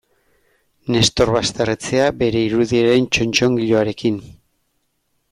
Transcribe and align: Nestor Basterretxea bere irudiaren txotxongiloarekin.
Nestor 0.93 1.31
Basterretxea 1.35 2.07
bere 2.21 2.41
irudiaren 2.45 3.05
txotxongiloarekin. 3.17 4.17